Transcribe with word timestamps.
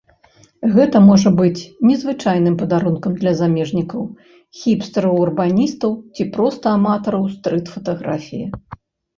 Гэта 0.75 0.97
можа 1.09 1.29
быць 1.41 1.65
незвычайным 1.89 2.55
падарункам 2.61 3.19
для 3.19 3.33
замежнікаў, 3.41 4.01
хіпстараў-урбаністаў 4.63 5.91
ці 6.15 6.23
проста 6.39 6.65
аматараў 6.79 7.23
стрыт-фатаграфіі. 7.39 8.45